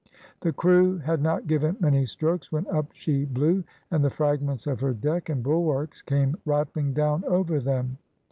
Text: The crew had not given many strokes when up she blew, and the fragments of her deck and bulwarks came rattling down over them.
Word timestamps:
The 0.39 0.51
crew 0.51 0.97
had 0.97 1.21
not 1.21 1.45
given 1.45 1.77
many 1.79 2.07
strokes 2.07 2.51
when 2.51 2.65
up 2.71 2.87
she 2.91 3.23
blew, 3.23 3.63
and 3.91 4.03
the 4.03 4.09
fragments 4.09 4.65
of 4.65 4.79
her 4.79 4.95
deck 4.95 5.29
and 5.29 5.43
bulwarks 5.43 6.01
came 6.01 6.37
rattling 6.43 6.93
down 6.93 7.23
over 7.25 7.59
them. 7.59 7.99